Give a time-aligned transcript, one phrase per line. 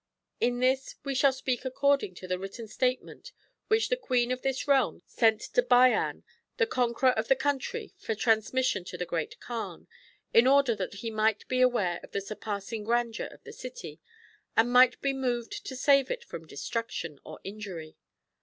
[0.39, 3.33] In this we shall speak according to the written statement
[3.67, 6.23] which the Queen of this Realm sent to Bayan
[6.57, 9.85] the conqueror of the country for transmission to the Great Kaan,
[10.33, 14.01] in order that he might be aware of the surpassing grandeur of the city
[14.57, 17.95] and might be moved to save it from destruction or injury.